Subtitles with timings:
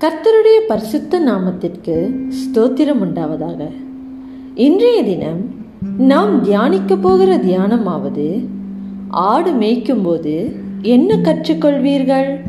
[0.00, 3.70] கர்த்தருடைய பரிசுத்த நாமத்திற்கு ஸ்தோத்திரம் உண்டாவதாக.
[4.54, 5.40] இன்றைய தினம்
[5.98, 8.46] நாம் தியானிக்க போகிற தியானமாவது
[9.08, 12.40] ஆடு மேய்க்கும்போது என்ன கற்றுக்கொள்வீர்கள்?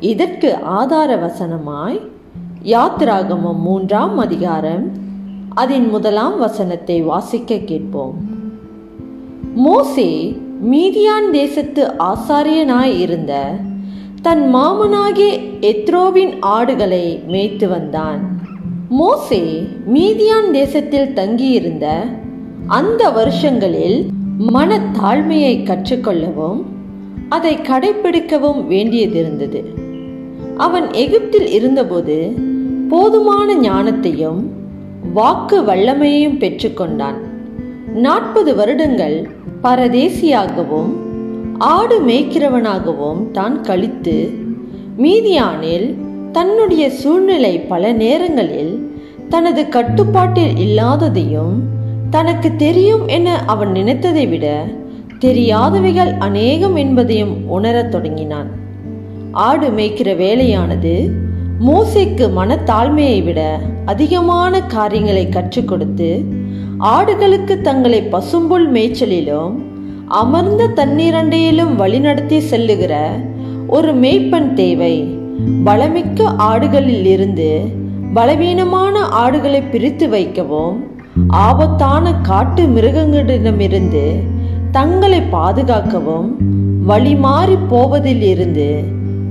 [0.00, 2.00] இதற்கு ஆதார வசனமாய்
[2.64, 4.92] யாத்திராகமம் மூன்றாம் அதிகாரம்
[5.54, 8.14] அதன் முதலாம் வசனத்தை வாசிக்க கேட்போம்.
[9.54, 10.40] மோசே
[10.70, 13.56] மீதியான் தேசத்து ஆசாரியனாய் இருந்த
[14.22, 18.40] தன் மாமனாகிய எத்ரோவின் ஆடுகளை மேய்த்து வந்தான்.
[18.88, 22.04] மோசே மீதியான் தேசத்தில் தங்கியிருந்த
[22.66, 24.08] அந்த வருஷங்களில்
[24.54, 26.62] மனத்தாழ்மையை கற்றுக்கொள்ளவும்
[27.28, 29.64] அதை கடைபிடிக்கவும் வேண்டியதிருந்தது.
[30.56, 32.34] அவன் எகிப்தில் இருந்தபோது
[32.88, 34.42] போதுமான ஞானத்தையும்
[35.14, 37.18] வாக்கு வல்லமையையும் பெற்றுக்கொண்டான்.
[37.94, 39.30] நாற்பது வருடங்கள்
[39.62, 40.90] பரதேசியாகவும்
[41.60, 44.32] ஆடு மேய்க்கிறவனாகவும் தான் கழித்து
[44.98, 45.94] மீதியானில்
[46.32, 48.92] தன்னுடைய சூழ்நிலை பல நேரங்களில்
[49.28, 51.54] தனது கட்டுப்பாட்டில் இல்லாததையும்
[52.10, 54.64] தனக்கு தெரியும் என அவன் நினைத்ததை விட
[55.18, 58.50] தெரியாதவைகள் அநேகம் என்பதையும் உணரத் தொடங்கினான்.
[59.32, 61.10] ஆடு மேய்க்கிற வேலையானது
[61.66, 66.24] மோசைக்கு மனத்தாழ்மையை விட அதிகமான காரியங்களை கற்றுக் கொடுத்து
[66.78, 69.68] ஆடுகளுக்கு தங்களை பசும்புல் மேய்ச்சலிலும்
[70.18, 72.94] அமர்ந்த தண்ணீரண்டையிலும் வழிநடத்தி செல்லுகிற
[73.66, 74.94] ஒரு மேய்ப்பன் தேவை.
[75.66, 77.50] பலமிக்க ஆடுகளில் இருந்து
[78.14, 80.78] பலவீனமான ஆடுகளை பிரித்து வைக்கவும்
[81.28, 84.04] ஆபத்தான காட்டு மிருகங்களிடமிருந்து
[84.72, 86.28] தங்களை பாதுகாக்கவும்
[86.88, 88.68] வழிமாறி போவதில் இருந்து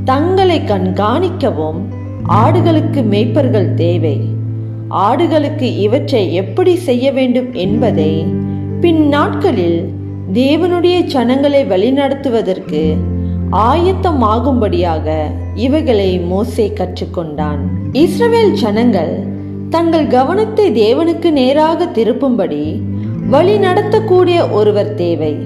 [0.06, 1.80] தங்களை கண்காணிக்கவும்
[2.44, 4.18] ஆடுகளுக்கு மேய்ப்பர்கள் தேவை.
[4.90, 8.12] ஆடுகளுக்கு இவற்றை எப்படி செய்ய வேண்டும் என்பதை
[8.82, 9.80] பின் நாட்களில்
[10.34, 12.98] தேவனுடைய சனங்களை வழிநடத்துவதற்கு
[13.52, 15.22] ஆயத்தமாகும்படியாக
[15.56, 17.62] இவைகளை மோசே கற்றுக்கொண்டான்.
[17.94, 19.28] இஸ்ரவேல் ஜனங்கள்
[19.70, 22.82] தங்கள் கவனத்தை தேவனுக்கு நேராக திருப்பும்படி
[23.30, 25.38] வழி நடத்தக்கூடிய ஒருவர் தேவை.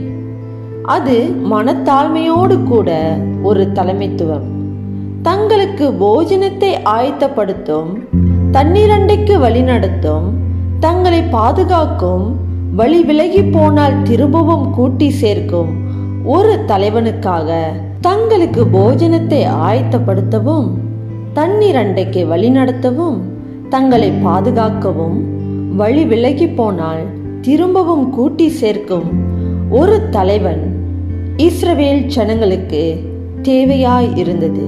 [0.83, 4.47] அது மனத்தாழ்மையோடு கூட ஒரு தலைமைத்துவம்.
[5.21, 7.91] தங்களுக்கு போஜனத்தை ஆயத்தப்படுத்தும்
[8.51, 10.27] தண்ணீரண்டைக்கு வழிநடத்தும்
[10.79, 15.71] தங்களை பாதுகாக்கும் வழி விலகி போனால் திரும்பவும் கூட்டி சேர்க்கும்.
[16.23, 17.49] ஒரு தலைவனுக்காக
[18.01, 20.69] தங்களுக்கு போஜனத்தை ஆயத்தப்படுத்தவும்
[21.33, 23.19] தண்ணீர் அண்டைக்கு வழிநடத்தவும்
[23.69, 25.17] தங்களை பாதுகாக்கவும்
[25.75, 27.03] வழி விலகி போனால்
[27.41, 29.07] திரும்பவும் கூட்டி சேர்க்கும்.
[29.69, 30.63] ஒரு தலைவன்
[31.37, 32.95] இஸ்ரவேல் ஜனங்களுக்கு
[33.41, 34.65] தேவையாய் இருந்தது.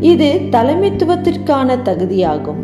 [0.00, 2.62] இது தலைமைத்துவத்திற்கான தகுதியாகும்.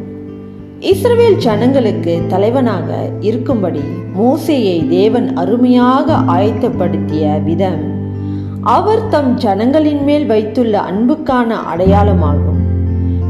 [0.91, 3.82] இஸ்ரவேல் ஜனங்களுக்கு தலைவனாக இருக்கும்படி
[4.16, 7.82] மோசேயை தேவன் அருமையாக ஆயத்தப்படுத்திய விதம்.
[8.62, 12.60] அவர் தம் ஜனங்களின் மேல் வைத்துள்ள அன்புக்கான அடையாளமாகும்.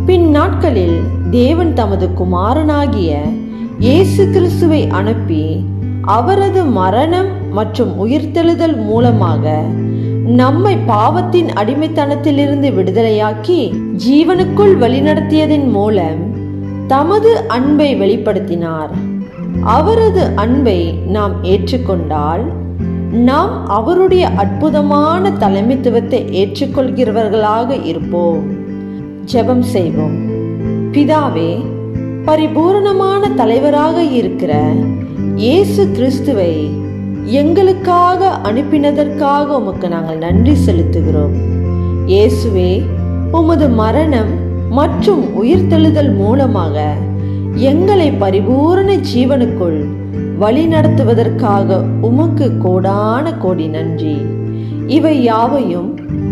[0.06, 3.20] பின் நாட்களில் தேவன் தமது குமாரனாகிய
[3.78, 5.64] இயேசு கிறிஸ்துவை அனுப்பி
[6.02, 9.62] அவரது மரணம் மற்றும் உயிர்த்தெழுதல் மூலமாக
[10.26, 16.31] நம்மை பாவத்தின் அடிமைத்தனத்திலிருந்து விடுதலையாக்கி ஜீவனுக்குள் வழிநடத்தியதன் மூலம்
[16.88, 18.90] தமது அன்பை வெளிப்படுத்தினார்.
[19.64, 22.40] அவரது அன்பை நாம் ஏற்றுக்கொண்டால்
[23.10, 28.42] நாம் அவருடைய அற்புதமான தலைமைத்துவத்தை ஏற்றுக்கொள்கிறவர்களாக இருப்போம்.
[29.32, 30.16] ஜெபம் செய்வோம்.
[30.92, 31.64] பிதாவே
[32.24, 34.72] பரிபூரணமான தலைவராக இருக்கிற
[35.36, 36.70] இயேசு கிறிஸ்துவை
[37.24, 41.34] எங்களுக்காக அனுப்பினதற்காக உமக்கு நாங்கள் நன்றி செலுத்துகிறோம்.
[42.06, 42.82] இயேசுவே
[43.32, 44.41] உமது மரணம்
[44.72, 46.94] மற்றும் உயிர்த்தெழுதல் மூலமாக
[47.54, 49.80] எங்களை பரிபூரண ஜீவனுக்குள்
[50.38, 54.16] வழி நடத்துவதற்காக உமக்கு கோடான கோடி நன்றி.
[54.86, 55.90] இவை யாவையும்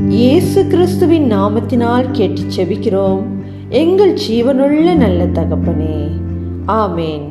[0.09, 3.23] இயேசு கிறிஸ்துவின் நாமத்தினால் கேட்டு செபிக்கிறோம்.
[3.69, 5.99] எங்கள் ஜீவனுள்ள நல்ல தகப்பனே.
[6.67, 7.30] ஆமேன்.